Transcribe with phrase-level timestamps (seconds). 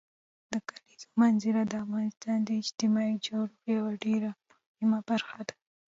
[0.51, 5.55] د کلیزو منظره د افغانستان د اجتماعي جوړښت یوه ډېره مهمه برخه ده.